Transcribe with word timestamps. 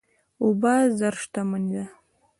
اوبه 0.43 0.73
زر 0.99 1.13
شتمني 1.21 1.69
ده. 1.73 1.85